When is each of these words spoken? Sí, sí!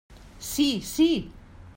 Sí, 0.51 0.81
sí! 0.81 1.11